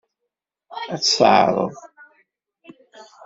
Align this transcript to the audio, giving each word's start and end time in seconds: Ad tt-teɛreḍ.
Ad 0.93 0.99
tt-teɛreḍ. 1.01 1.73